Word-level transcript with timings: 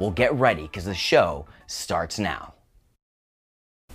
Well, 0.00 0.10
get 0.10 0.32
ready 0.32 0.62
because 0.62 0.86
the 0.86 0.94
show 0.94 1.44
starts 1.66 2.18
now. 2.18 2.54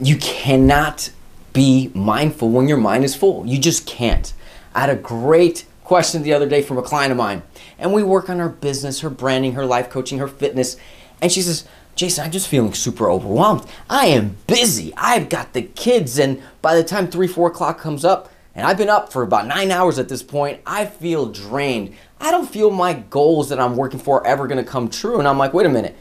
You 0.00 0.16
cannot 0.16 1.10
be 1.52 1.90
mindful 1.94 2.48
when 2.48 2.68
your 2.68 2.78
mind 2.78 3.04
is 3.04 3.14
full. 3.14 3.44
You 3.44 3.58
just 3.58 3.86
can't. 3.86 4.32
I 4.74 4.80
had 4.80 4.88
a 4.88 4.96
great 4.96 5.66
question 5.84 6.22
the 6.22 6.32
other 6.32 6.48
day 6.48 6.62
from 6.62 6.78
a 6.78 6.82
client 6.82 7.10
of 7.10 7.18
mine, 7.18 7.42
and 7.78 7.92
we 7.92 8.02
work 8.02 8.30
on 8.30 8.38
her 8.38 8.48
business, 8.48 9.00
her 9.00 9.10
branding, 9.10 9.52
her 9.52 9.66
life 9.66 9.90
coaching, 9.90 10.20
her 10.20 10.28
fitness. 10.28 10.78
And 11.20 11.30
she 11.30 11.42
says, 11.42 11.68
Jason, 11.96 12.24
I'm 12.24 12.30
just 12.30 12.48
feeling 12.48 12.72
super 12.72 13.10
overwhelmed. 13.10 13.66
I 13.90 14.06
am 14.06 14.38
busy. 14.46 14.94
I've 14.96 15.28
got 15.28 15.52
the 15.52 15.60
kids, 15.60 16.18
and 16.18 16.42
by 16.62 16.76
the 16.76 16.84
time 16.84 17.08
three, 17.08 17.26
four 17.26 17.48
o'clock 17.48 17.78
comes 17.78 18.06
up, 18.06 18.30
and 18.54 18.66
I've 18.66 18.78
been 18.78 18.88
up 18.88 19.12
for 19.12 19.22
about 19.22 19.46
nine 19.46 19.70
hours 19.70 19.98
at 19.98 20.08
this 20.08 20.22
point, 20.22 20.62
I 20.64 20.86
feel 20.86 21.26
drained. 21.26 21.94
I 22.20 22.30
don't 22.30 22.48
feel 22.48 22.70
my 22.70 22.92
goals 22.92 23.48
that 23.48 23.58
I'm 23.58 23.76
working 23.76 23.98
for 23.98 24.20
are 24.20 24.26
ever 24.26 24.46
gonna 24.46 24.64
come 24.64 24.88
true. 24.88 25.18
And 25.18 25.26
I'm 25.26 25.38
like, 25.38 25.54
wait 25.54 25.66
a 25.66 25.70
minute, 25.70 25.96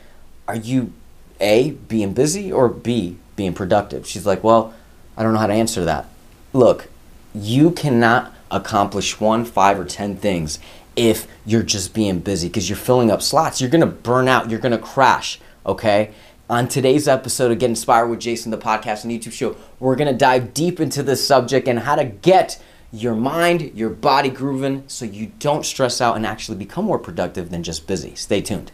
are 0.48 0.56
you 0.56 0.92
A, 1.40 1.72
being 1.72 2.14
busy, 2.14 2.52
or 2.52 2.68
B, 2.68 3.18
being 3.36 3.54
productive? 3.54 4.06
She's 4.06 4.26
like, 4.26 4.44
well, 4.44 4.74
I 5.16 5.24
don't 5.24 5.34
know 5.34 5.40
how 5.40 5.48
to 5.48 5.54
answer 5.54 5.86
that. 5.86 6.08
Look, 6.52 6.90
you 7.34 7.72
cannot 7.72 8.34
accomplish 8.52 9.20
one, 9.20 9.46
five, 9.46 9.80
or 9.80 9.86
10 9.86 10.18
things 10.18 10.60
if 10.96 11.28
you're 11.46 11.64
just 11.64 11.94
being 11.94 12.20
busy 12.20 12.48
because 12.50 12.68
you're 12.68 12.78
filling 12.78 13.10
up 13.10 13.22
slots. 13.22 13.62
You're 13.62 13.70
gonna 13.70 13.86
burn 13.86 14.28
out, 14.28 14.50
you're 14.50 14.60
gonna 14.60 14.78
crash, 14.78 15.40
okay? 15.66 16.12
On 16.50 16.68
today's 16.68 17.08
episode 17.08 17.52
of 17.52 17.60
Get 17.60 17.70
Inspired 17.70 18.08
with 18.08 18.20
Jason, 18.20 18.52
the 18.52 18.58
podcast 18.58 19.04
and 19.04 19.14
YouTube 19.14 19.34
show, 19.34 19.56
we're 19.80 19.96
gonna 19.96 20.14
dive 20.14 20.54
deep 20.54 20.80
into 20.80 21.04
this 21.04 21.26
subject 21.26 21.68
and 21.68 21.80
how 21.80 21.96
to 21.96 22.04
get 22.04 22.62
your 22.92 23.16
mind, 23.16 23.72
your 23.76 23.90
body 23.90 24.30
grooving 24.30 24.84
so 24.88 25.06
you 25.06 25.32
don't 25.40 25.66
stress 25.66 26.02
out 26.02 26.16
and 26.16 26.26
actually 26.26 26.58
become 26.58 26.86
more 26.86 27.00
productive 27.00 27.52
than 27.52 27.64
just 27.64 27.88
busy. 27.88 28.16
Stay 28.16 28.42
tuned. 28.42 28.72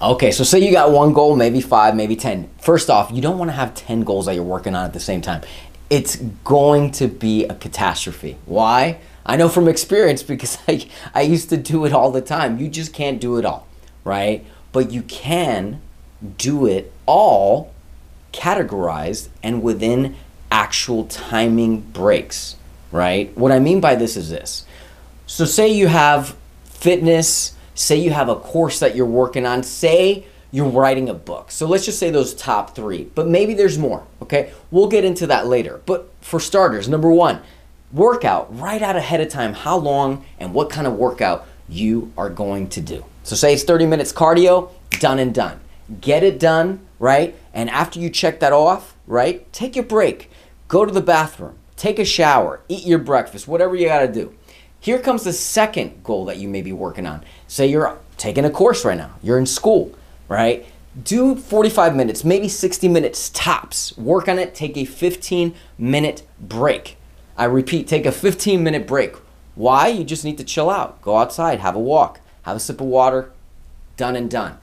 Okay, 0.00 0.30
so 0.30 0.44
say 0.44 0.60
you 0.60 0.70
got 0.70 0.92
one 0.92 1.12
goal, 1.12 1.34
maybe 1.34 1.60
five, 1.60 1.96
maybe 1.96 2.14
10. 2.14 2.48
First 2.60 2.88
off, 2.88 3.10
you 3.10 3.20
don't 3.20 3.36
wanna 3.36 3.52
have 3.52 3.74
10 3.74 4.02
goals 4.02 4.26
that 4.26 4.34
you're 4.34 4.44
working 4.44 4.76
on 4.76 4.84
at 4.84 4.92
the 4.92 5.00
same 5.00 5.20
time 5.20 5.42
it's 5.90 6.16
going 6.44 6.90
to 6.92 7.08
be 7.08 7.44
a 7.44 7.54
catastrophe. 7.54 8.36
Why? 8.46 8.98
I 9.24 9.36
know 9.36 9.48
from 9.48 9.68
experience 9.68 10.22
because 10.34 10.58
I, 10.68 10.88
I 11.14 11.22
used 11.22 11.48
to 11.50 11.56
do 11.56 11.84
it 11.84 11.92
all 11.92 12.10
the 12.10 12.20
time. 12.20 12.58
You 12.58 12.68
just 12.68 12.92
can't 12.92 13.20
do 13.20 13.38
it 13.38 13.44
all, 13.44 13.66
right? 14.04 14.44
But 14.72 14.90
you 14.92 15.02
can 15.02 15.80
do 16.36 16.66
it 16.66 16.92
all 17.06 17.72
categorized 18.32 19.28
and 19.42 19.62
within 19.62 20.16
actual 20.50 21.04
timing 21.06 21.80
breaks, 21.80 22.56
right? 22.92 23.36
What 23.36 23.52
I 23.52 23.58
mean 23.58 23.80
by 23.80 23.94
this 23.94 24.16
is 24.16 24.30
this. 24.30 24.64
So, 25.26 25.44
say 25.44 25.68
you 25.68 25.88
have 25.88 26.36
fitness, 26.64 27.54
say 27.74 27.96
you 27.96 28.10
have 28.10 28.28
a 28.28 28.36
course 28.36 28.80
that 28.80 28.96
you're 28.96 29.06
working 29.06 29.44
on, 29.46 29.62
say 29.62 30.26
you're 30.50 30.68
writing 30.68 31.08
a 31.08 31.14
book. 31.14 31.50
So 31.50 31.66
let's 31.66 31.84
just 31.84 31.98
say 31.98 32.10
those 32.10 32.34
top 32.34 32.74
three, 32.74 33.04
but 33.14 33.28
maybe 33.28 33.54
there's 33.54 33.78
more, 33.78 34.06
okay? 34.22 34.52
We'll 34.70 34.88
get 34.88 35.04
into 35.04 35.26
that 35.26 35.46
later. 35.46 35.80
But 35.84 36.10
for 36.20 36.40
starters, 36.40 36.88
number 36.88 37.10
one, 37.10 37.40
workout. 37.92 38.56
Write 38.58 38.82
out 38.82 38.96
ahead 38.96 39.20
of 39.20 39.28
time 39.28 39.52
how 39.52 39.76
long 39.76 40.24
and 40.38 40.54
what 40.54 40.70
kind 40.70 40.86
of 40.86 40.94
workout 40.94 41.46
you 41.68 42.12
are 42.16 42.30
going 42.30 42.68
to 42.70 42.80
do. 42.80 43.04
So 43.24 43.36
say 43.36 43.52
it's 43.52 43.62
30 43.64 43.86
minutes 43.86 44.12
cardio, 44.12 44.70
done 44.90 45.18
and 45.18 45.34
done. 45.34 45.60
Get 46.00 46.22
it 46.22 46.38
done, 46.38 46.80
right? 46.98 47.34
And 47.52 47.68
after 47.70 47.98
you 48.00 48.08
check 48.08 48.40
that 48.40 48.52
off, 48.52 48.94
right, 49.06 49.50
take 49.52 49.76
your 49.76 49.84
break, 49.84 50.30
go 50.68 50.84
to 50.84 50.92
the 50.92 51.00
bathroom, 51.00 51.58
take 51.76 51.98
a 51.98 52.04
shower, 52.04 52.60
eat 52.68 52.86
your 52.86 52.98
breakfast, 52.98 53.48
whatever 53.48 53.74
you 53.74 53.86
gotta 53.86 54.12
do. 54.12 54.34
Here 54.80 54.98
comes 54.98 55.24
the 55.24 55.32
second 55.32 56.04
goal 56.04 56.24
that 56.26 56.36
you 56.36 56.48
may 56.48 56.62
be 56.62 56.72
working 56.72 57.06
on. 57.06 57.24
Say 57.48 57.66
you're 57.66 57.98
taking 58.16 58.44
a 58.44 58.50
course 58.50 58.84
right 58.84 58.96
now, 58.96 59.14
you're 59.22 59.38
in 59.38 59.46
school 59.46 59.94
right? 60.28 60.66
Do 61.02 61.34
45 61.34 61.96
minutes, 61.96 62.24
maybe 62.24 62.48
60 62.48 62.88
minutes 62.88 63.30
tops. 63.30 63.96
Work 63.96 64.28
on 64.28 64.38
it, 64.38 64.54
take 64.54 64.76
a 64.76 64.84
15 64.84 65.54
minute 65.78 66.22
break. 66.38 66.96
I 67.36 67.44
repeat, 67.44 67.88
take 67.88 68.06
a 68.06 68.12
15 68.12 68.62
minute 68.62 68.86
break. 68.86 69.16
Why? 69.54 69.88
You 69.88 70.04
just 70.04 70.24
need 70.24 70.38
to 70.38 70.44
chill 70.44 70.70
out. 70.70 71.00
Go 71.02 71.16
outside, 71.16 71.60
have 71.60 71.74
a 71.74 71.80
walk, 71.80 72.20
have 72.42 72.56
a 72.56 72.60
sip 72.60 72.80
of 72.80 72.86
water, 72.86 73.32
done 73.96 74.14
and 74.14 74.30
done. 74.30 74.58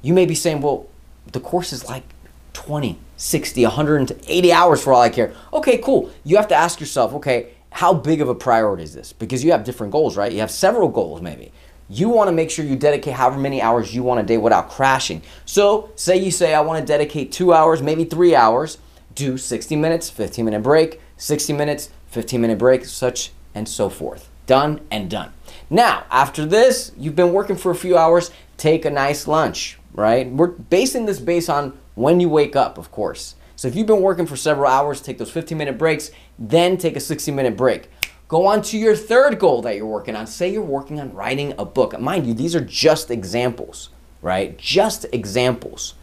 You 0.00 0.14
may 0.14 0.26
be 0.26 0.34
saying, 0.34 0.60
well, 0.60 0.86
the 1.32 1.40
course 1.40 1.72
is 1.72 1.86
like 1.86 2.04
20, 2.52 2.98
60, 3.18 3.64
180 3.64 4.52
hours 4.52 4.82
for 4.82 4.94
all 4.94 5.02
I 5.02 5.10
care. 5.10 5.34
Okay, 5.52 5.78
cool. 5.78 6.10
You 6.24 6.36
have 6.36 6.48
to 6.48 6.54
ask 6.54 6.80
yourself, 6.80 7.12
okay, 7.14 7.50
how 7.70 7.92
big 7.92 8.20
of 8.20 8.28
a 8.28 8.34
priority 8.34 8.84
is 8.84 8.94
this? 8.94 9.12
Because 9.12 9.44
you 9.44 9.50
have 9.50 9.64
different 9.64 9.92
goals, 9.92 10.16
right? 10.16 10.32
You 10.32 10.40
have 10.40 10.50
several 10.50 10.88
goals, 10.88 11.20
maybe. 11.20 11.52
You 11.90 12.08
want 12.08 12.28
to 12.28 12.32
make 12.32 12.50
sure 12.50 12.64
you 12.64 12.76
dedicate 12.76 13.14
however 13.14 13.38
many 13.38 13.60
hours 13.60 13.94
you 13.94 14.02
want 14.02 14.20
a 14.20 14.22
day 14.22 14.36
without 14.36 14.70
crashing. 14.70 15.22
So, 15.44 15.90
say 15.96 16.16
you 16.16 16.30
say, 16.30 16.54
I 16.54 16.60
want 16.60 16.80
to 16.80 16.86
dedicate 16.86 17.32
two 17.32 17.52
hours, 17.52 17.82
maybe 17.82 18.04
three 18.04 18.34
hours, 18.34 18.78
do 19.14 19.36
60 19.36 19.74
minutes, 19.76 20.08
15 20.10 20.44
minute 20.44 20.62
break, 20.62 21.00
60 21.16 21.52
minutes, 21.52 21.90
15 22.08 22.40
minute 22.40 22.58
break, 22.58 22.84
such 22.84 23.32
and 23.54 23.68
so 23.68 23.88
forth. 23.88 24.28
Done 24.46 24.80
and 24.90 25.10
done. 25.10 25.32
Now, 25.70 26.04
after 26.10 26.46
this, 26.46 26.92
you've 26.96 27.16
been 27.16 27.32
working 27.32 27.56
for 27.56 27.70
a 27.70 27.74
few 27.74 27.98
hours, 27.98 28.30
take 28.56 28.84
a 28.84 28.90
nice 28.90 29.26
lunch, 29.26 29.78
right? 29.92 30.30
We're 30.30 30.48
basing 30.48 31.06
this 31.06 31.20
based 31.20 31.50
on 31.50 31.78
when 31.98 32.20
you 32.20 32.28
wake 32.28 32.54
up, 32.54 32.78
of 32.78 32.92
course. 32.92 33.34
So 33.56 33.66
if 33.66 33.74
you've 33.74 33.88
been 33.88 34.00
working 34.00 34.24
for 34.24 34.36
several 34.36 34.70
hours, 34.70 35.00
take 35.00 35.18
those 35.18 35.32
15 35.32 35.58
minute 35.58 35.76
breaks, 35.76 36.12
then 36.38 36.76
take 36.76 36.94
a 36.94 37.00
60 37.00 37.32
minute 37.32 37.56
break. 37.56 37.90
Go 38.28 38.46
on 38.46 38.62
to 38.62 38.78
your 38.78 38.94
third 38.94 39.40
goal 39.40 39.62
that 39.62 39.74
you're 39.74 39.84
working 39.84 40.14
on. 40.14 40.26
Say 40.28 40.52
you're 40.52 40.62
working 40.62 41.00
on 41.00 41.12
writing 41.12 41.54
a 41.58 41.64
book. 41.64 41.98
Mind 41.98 42.26
you, 42.26 42.34
these 42.34 42.54
are 42.54 42.60
just 42.60 43.10
examples, 43.10 43.88
right? 44.22 44.56
Just 44.56 45.06
examples. 45.12 45.94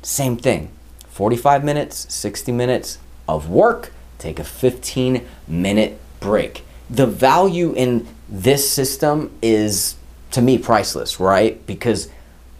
Same 0.00 0.36
thing 0.38 0.70
45 1.08 1.62
minutes, 1.62 2.12
60 2.14 2.50
minutes 2.52 2.98
of 3.28 3.50
work, 3.50 3.92
take 4.18 4.38
a 4.38 4.44
15 4.44 5.26
minute 5.46 6.00
break. 6.20 6.64
The 6.88 7.06
value 7.06 7.74
in 7.74 8.08
this 8.30 8.68
system 8.70 9.30
is, 9.42 9.96
to 10.30 10.40
me, 10.40 10.56
priceless, 10.56 11.20
right? 11.20 11.64
Because 11.66 12.08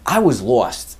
I 0.05 0.19
was 0.19 0.41
lost 0.41 0.97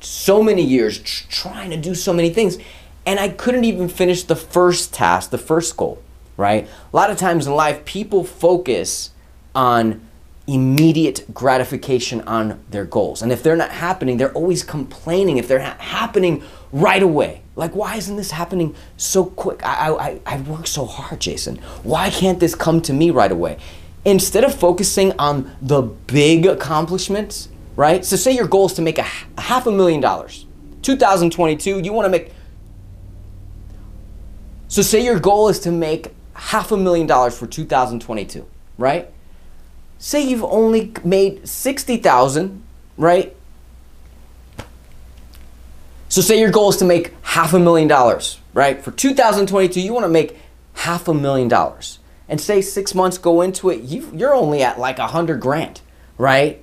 so 0.00 0.42
many 0.42 0.62
years 0.62 0.98
trying 0.98 1.70
to 1.70 1.76
do 1.76 1.94
so 1.94 2.12
many 2.12 2.30
things, 2.30 2.58
and 3.06 3.20
I 3.20 3.28
couldn't 3.28 3.64
even 3.64 3.88
finish 3.88 4.24
the 4.24 4.36
first 4.36 4.92
task, 4.92 5.30
the 5.30 5.38
first 5.38 5.76
goal 5.76 6.02
right? 6.40 6.66
A 6.92 6.96
lot 6.96 7.10
of 7.10 7.18
times 7.18 7.46
in 7.46 7.54
life, 7.54 7.84
people 7.84 8.24
focus 8.24 9.10
on 9.54 10.00
immediate 10.46 11.32
gratification 11.34 12.22
on 12.22 12.58
their 12.70 12.86
goals. 12.86 13.20
And 13.20 13.30
if 13.30 13.42
they're 13.42 13.56
not 13.56 13.70
happening, 13.70 14.16
they're 14.16 14.32
always 14.32 14.64
complaining 14.64 15.36
if 15.36 15.46
they're 15.46 15.58
not 15.58 15.78
happening 15.80 16.42
right 16.72 17.02
away. 17.02 17.42
Like, 17.56 17.76
why 17.76 17.96
isn't 17.96 18.16
this 18.16 18.30
happening 18.30 18.74
so 18.96 19.26
quick? 19.26 19.64
I, 19.64 19.90
I, 19.90 20.20
I 20.24 20.40
work 20.40 20.66
so 20.66 20.86
hard, 20.86 21.20
Jason. 21.20 21.56
Why 21.82 22.08
can't 22.08 22.40
this 22.40 22.54
come 22.54 22.80
to 22.82 22.94
me 22.94 23.10
right 23.10 23.30
away? 23.30 23.58
Instead 24.06 24.44
of 24.44 24.54
focusing 24.54 25.12
on 25.18 25.54
the 25.60 25.82
big 25.82 26.46
accomplishments, 26.46 27.49
right? 27.80 28.04
So, 28.04 28.14
say 28.14 28.32
your 28.32 28.46
goal 28.46 28.66
is 28.66 28.74
to 28.74 28.82
make 28.82 28.98
a, 28.98 29.06
a 29.38 29.40
half 29.40 29.66
a 29.66 29.72
million 29.72 30.02
dollars. 30.02 30.44
2022, 30.82 31.80
you 31.80 31.94
want 31.94 32.04
to 32.04 32.10
make. 32.10 32.30
So, 34.68 34.82
say 34.82 35.02
your 35.02 35.18
goal 35.18 35.48
is 35.48 35.58
to 35.60 35.72
make 35.72 36.14
half 36.34 36.72
a 36.72 36.76
million 36.76 37.06
dollars 37.06 37.38
for 37.38 37.46
2022, 37.46 38.46
right? 38.76 39.10
Say 39.96 40.20
you've 40.20 40.44
only 40.44 40.92
made 41.04 41.48
60,000, 41.48 42.62
right? 42.98 43.34
So, 46.10 46.20
say 46.20 46.38
your 46.38 46.50
goal 46.50 46.68
is 46.68 46.76
to 46.76 46.84
make 46.84 47.14
half 47.22 47.54
a 47.54 47.58
million 47.58 47.88
dollars, 47.88 48.40
right? 48.52 48.84
For 48.84 48.90
2022, 48.90 49.80
you 49.80 49.94
want 49.94 50.04
to 50.04 50.10
make 50.10 50.36
half 50.74 51.08
a 51.08 51.14
million 51.14 51.48
dollars. 51.48 51.98
And 52.28 52.38
say 52.38 52.60
six 52.60 52.94
months 52.94 53.16
go 53.16 53.40
into 53.40 53.70
it, 53.70 53.80
you, 53.80 54.06
you're 54.14 54.34
only 54.34 54.62
at 54.62 54.78
like 54.78 54.98
a 54.98 55.06
hundred 55.06 55.40
grand, 55.40 55.80
right? 56.18 56.62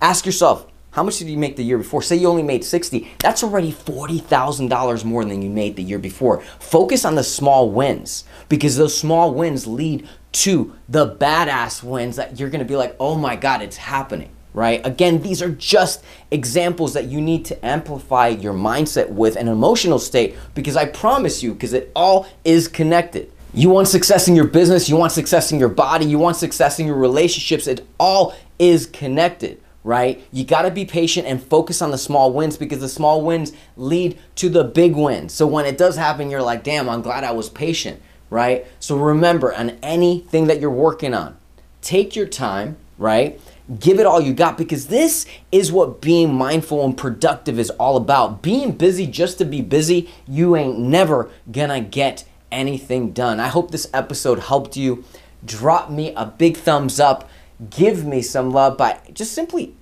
Ask 0.00 0.26
yourself, 0.26 0.66
how 0.92 1.02
much 1.02 1.18
did 1.18 1.28
you 1.28 1.36
make 1.36 1.56
the 1.56 1.64
year 1.64 1.78
before? 1.78 2.02
Say 2.02 2.16
you 2.16 2.28
only 2.28 2.42
made 2.42 2.64
60. 2.64 3.08
That's 3.18 3.42
already 3.42 3.72
$40,000 3.72 5.04
more 5.04 5.24
than 5.24 5.42
you 5.42 5.50
made 5.50 5.76
the 5.76 5.82
year 5.82 5.98
before. 5.98 6.40
Focus 6.60 7.04
on 7.04 7.14
the 7.14 7.24
small 7.24 7.70
wins 7.70 8.24
because 8.48 8.76
those 8.76 8.96
small 8.96 9.34
wins 9.34 9.66
lead 9.66 10.08
to 10.32 10.74
the 10.88 11.14
badass 11.16 11.82
wins 11.82 12.16
that 12.16 12.38
you're 12.38 12.50
going 12.50 12.60
to 12.60 12.64
be 12.64 12.76
like, 12.76 12.94
"Oh 13.00 13.16
my 13.16 13.36
god, 13.36 13.62
it's 13.62 13.76
happening." 13.76 14.30
Right? 14.54 14.84
Again, 14.84 15.22
these 15.22 15.40
are 15.42 15.50
just 15.50 16.02
examples 16.30 16.94
that 16.94 17.04
you 17.04 17.20
need 17.20 17.44
to 17.46 17.64
amplify 17.64 18.28
your 18.28 18.54
mindset 18.54 19.08
with 19.08 19.36
an 19.36 19.46
emotional 19.46 19.98
state 19.98 20.36
because 20.54 20.76
I 20.76 20.86
promise 20.86 21.42
you 21.42 21.52
because 21.52 21.74
it 21.74 21.92
all 21.94 22.26
is 22.44 22.66
connected. 22.66 23.30
You 23.54 23.68
want 23.70 23.88
success 23.88 24.26
in 24.26 24.34
your 24.34 24.46
business, 24.46 24.88
you 24.88 24.96
want 24.96 25.12
success 25.12 25.52
in 25.52 25.60
your 25.60 25.68
body, 25.68 26.06
you 26.06 26.18
want 26.18 26.36
success 26.36 26.80
in 26.80 26.86
your 26.86 26.96
relationships. 26.96 27.66
It 27.66 27.86
all 27.98 28.34
is 28.58 28.86
connected 28.86 29.60
right? 29.88 30.22
You 30.30 30.44
got 30.44 30.62
to 30.62 30.70
be 30.70 30.84
patient 30.84 31.26
and 31.26 31.42
focus 31.42 31.80
on 31.80 31.92
the 31.92 31.96
small 31.96 32.30
wins 32.30 32.58
because 32.58 32.80
the 32.80 32.90
small 32.90 33.22
wins 33.22 33.54
lead 33.78 34.18
to 34.34 34.50
the 34.50 34.62
big 34.62 34.94
wins. 34.94 35.32
So 35.32 35.46
when 35.46 35.64
it 35.64 35.78
does 35.78 35.96
happen, 35.96 36.28
you're 36.28 36.42
like, 36.42 36.62
damn, 36.62 36.90
I'm 36.90 37.00
glad 37.00 37.24
I 37.24 37.30
was 37.30 37.48
patient, 37.48 38.02
right? 38.28 38.66
So 38.80 38.98
remember, 38.98 39.54
on 39.54 39.78
anything 39.82 40.46
that 40.48 40.60
you're 40.60 40.70
working 40.70 41.14
on, 41.14 41.38
take 41.80 42.14
your 42.14 42.26
time, 42.26 42.76
right? 42.98 43.40
Give 43.80 43.98
it 43.98 44.04
all 44.04 44.20
you 44.20 44.34
got 44.34 44.58
because 44.58 44.88
this 44.88 45.24
is 45.50 45.72
what 45.72 46.02
being 46.02 46.34
mindful 46.34 46.84
and 46.84 46.94
productive 46.94 47.58
is 47.58 47.70
all 47.70 47.96
about. 47.96 48.42
Being 48.42 48.72
busy 48.72 49.06
just 49.06 49.38
to 49.38 49.46
be 49.46 49.62
busy, 49.62 50.10
you 50.26 50.54
ain't 50.54 50.78
never 50.78 51.30
gonna 51.50 51.80
get 51.80 52.24
anything 52.52 53.12
done. 53.12 53.40
I 53.40 53.48
hope 53.48 53.70
this 53.70 53.88
episode 53.94 54.40
helped 54.40 54.76
you. 54.76 55.02
Drop 55.46 55.90
me 55.90 56.12
a 56.14 56.26
big 56.26 56.58
thumbs 56.58 57.00
up. 57.00 57.30
Give 57.70 58.04
me 58.04 58.20
some 58.20 58.50
love 58.50 58.76
by 58.76 59.00
just 59.14 59.32
simply 59.32 59.74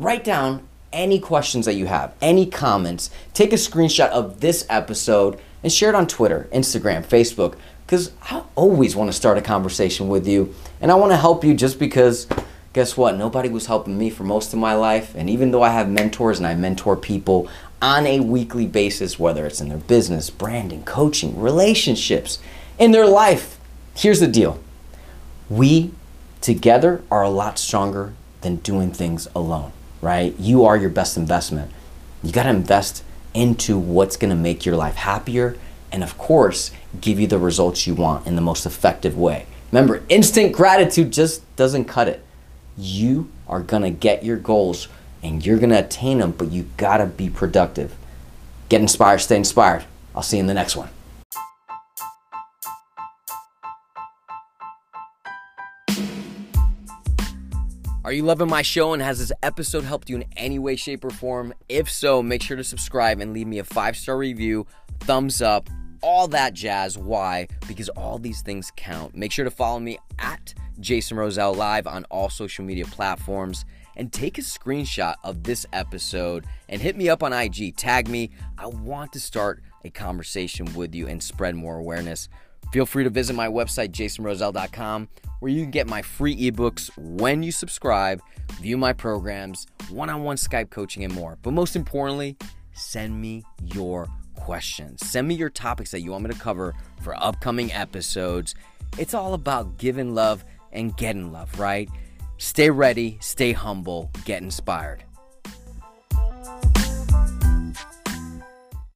write 0.00 0.24
down 0.24 0.66
any 0.92 1.20
questions 1.20 1.66
that 1.66 1.74
you 1.74 1.86
have, 1.86 2.14
any 2.20 2.46
comments. 2.46 3.10
Take 3.34 3.52
a 3.52 3.56
screenshot 3.56 4.08
of 4.08 4.40
this 4.40 4.66
episode 4.68 5.38
and 5.62 5.72
share 5.72 5.90
it 5.90 5.94
on 5.94 6.06
Twitter, 6.06 6.48
Instagram, 6.52 7.04
Facebook, 7.04 7.56
because 7.86 8.12
I 8.22 8.42
always 8.54 8.96
want 8.96 9.08
to 9.08 9.12
start 9.12 9.36
a 9.36 9.42
conversation 9.42 10.08
with 10.08 10.26
you. 10.26 10.54
And 10.80 10.90
I 10.90 10.94
want 10.94 11.12
to 11.12 11.16
help 11.16 11.44
you 11.44 11.54
just 11.54 11.78
because, 11.78 12.26
guess 12.72 12.96
what? 12.96 13.16
Nobody 13.16 13.48
was 13.48 13.66
helping 13.66 13.98
me 13.98 14.10
for 14.10 14.24
most 14.24 14.52
of 14.52 14.58
my 14.58 14.74
life. 14.74 15.14
And 15.14 15.28
even 15.28 15.50
though 15.50 15.62
I 15.62 15.70
have 15.70 15.88
mentors 15.88 16.38
and 16.38 16.46
I 16.46 16.54
mentor 16.54 16.96
people 16.96 17.48
on 17.82 18.06
a 18.06 18.20
weekly 18.20 18.66
basis, 18.66 19.18
whether 19.18 19.46
it's 19.46 19.60
in 19.60 19.68
their 19.68 19.78
business, 19.78 20.30
branding, 20.30 20.84
coaching, 20.84 21.38
relationships, 21.38 22.38
in 22.78 22.92
their 22.92 23.06
life, 23.06 23.58
here's 23.94 24.20
the 24.20 24.28
deal 24.28 24.58
we 25.50 25.90
together 26.40 27.02
are 27.10 27.22
a 27.22 27.28
lot 27.28 27.58
stronger 27.58 28.14
than 28.40 28.56
doing 28.56 28.92
things 28.92 29.28
alone 29.34 29.72
right? 30.00 30.34
You 30.38 30.64
are 30.64 30.76
your 30.76 30.90
best 30.90 31.16
investment. 31.16 31.70
You 32.22 32.32
got 32.32 32.44
to 32.44 32.50
invest 32.50 33.04
into 33.34 33.78
what's 33.78 34.16
going 34.16 34.30
to 34.30 34.36
make 34.36 34.66
your 34.66 34.76
life 34.76 34.96
happier 34.96 35.56
and, 35.92 36.02
of 36.02 36.16
course, 36.18 36.70
give 37.00 37.18
you 37.18 37.26
the 37.26 37.38
results 37.38 37.86
you 37.86 37.94
want 37.94 38.26
in 38.26 38.36
the 38.36 38.42
most 38.42 38.66
effective 38.66 39.16
way. 39.16 39.46
Remember, 39.72 40.02
instant 40.08 40.52
gratitude 40.52 41.12
just 41.12 41.44
doesn't 41.56 41.84
cut 41.84 42.08
it. 42.08 42.24
You 42.76 43.30
are 43.48 43.60
going 43.60 43.82
to 43.82 43.90
get 43.90 44.24
your 44.24 44.36
goals 44.36 44.88
and 45.22 45.44
you're 45.44 45.58
going 45.58 45.70
to 45.70 45.78
attain 45.78 46.18
them, 46.18 46.32
but 46.32 46.50
you 46.50 46.68
got 46.76 46.98
to 46.98 47.06
be 47.06 47.28
productive. 47.28 47.94
Get 48.68 48.80
inspired, 48.80 49.18
stay 49.18 49.36
inspired. 49.36 49.84
I'll 50.14 50.22
see 50.22 50.36
you 50.36 50.42
in 50.42 50.46
the 50.46 50.54
next 50.54 50.76
one. 50.76 50.88
Are 58.10 58.12
you 58.12 58.24
loving 58.24 58.48
my 58.48 58.62
show 58.62 58.92
and 58.92 59.00
has 59.00 59.20
this 59.20 59.30
episode 59.40 59.84
helped 59.84 60.10
you 60.10 60.16
in 60.16 60.24
any 60.36 60.58
way, 60.58 60.74
shape, 60.74 61.04
or 61.04 61.10
form? 61.10 61.54
If 61.68 61.88
so, 61.88 62.24
make 62.24 62.42
sure 62.42 62.56
to 62.56 62.64
subscribe 62.64 63.20
and 63.20 63.32
leave 63.32 63.46
me 63.46 63.60
a 63.60 63.64
five 63.64 63.96
star 63.96 64.18
review, 64.18 64.66
thumbs 64.98 65.40
up, 65.40 65.70
all 66.02 66.26
that 66.26 66.52
jazz. 66.52 66.98
Why? 66.98 67.46
Because 67.68 67.88
all 67.90 68.18
these 68.18 68.42
things 68.42 68.72
count. 68.74 69.14
Make 69.14 69.30
sure 69.30 69.44
to 69.44 69.50
follow 69.52 69.78
me 69.78 69.96
at 70.18 70.52
Jason 70.80 71.18
Roselle 71.18 71.54
Live 71.54 71.86
on 71.86 72.02
all 72.10 72.28
social 72.28 72.64
media 72.64 72.84
platforms 72.86 73.64
and 73.94 74.12
take 74.12 74.38
a 74.38 74.42
screenshot 74.42 75.14
of 75.22 75.44
this 75.44 75.64
episode 75.72 76.46
and 76.68 76.82
hit 76.82 76.96
me 76.96 77.08
up 77.08 77.22
on 77.22 77.32
IG. 77.32 77.76
Tag 77.76 78.08
me. 78.08 78.32
I 78.58 78.66
want 78.66 79.12
to 79.12 79.20
start 79.20 79.62
a 79.84 79.90
conversation 79.90 80.74
with 80.74 80.96
you 80.96 81.06
and 81.06 81.22
spread 81.22 81.54
more 81.54 81.78
awareness. 81.78 82.28
Feel 82.72 82.86
free 82.86 83.04
to 83.04 83.10
visit 83.10 83.34
my 83.34 83.48
website, 83.48 83.90
jasonroselle.com, 83.90 85.08
where 85.40 85.50
you 85.50 85.62
can 85.62 85.70
get 85.70 85.88
my 85.88 86.02
free 86.02 86.36
ebooks 86.36 86.90
when 86.96 87.42
you 87.42 87.50
subscribe, 87.50 88.22
view 88.60 88.76
my 88.76 88.92
programs, 88.92 89.66
one 89.88 90.08
on 90.08 90.22
one 90.22 90.36
Skype 90.36 90.70
coaching, 90.70 91.02
and 91.02 91.12
more. 91.12 91.38
But 91.42 91.52
most 91.52 91.74
importantly, 91.74 92.36
send 92.72 93.20
me 93.20 93.44
your 93.64 94.06
questions. 94.36 95.04
Send 95.06 95.26
me 95.26 95.34
your 95.34 95.50
topics 95.50 95.90
that 95.90 96.00
you 96.00 96.12
want 96.12 96.24
me 96.24 96.30
to 96.30 96.38
cover 96.38 96.74
for 97.02 97.14
upcoming 97.22 97.72
episodes. 97.72 98.54
It's 98.98 99.14
all 99.14 99.34
about 99.34 99.78
giving 99.78 100.14
love 100.14 100.44
and 100.72 100.96
getting 100.96 101.32
love, 101.32 101.58
right? 101.58 101.88
Stay 102.38 102.70
ready, 102.70 103.18
stay 103.20 103.52
humble, 103.52 104.10
get 104.24 104.42
inspired. 104.42 105.04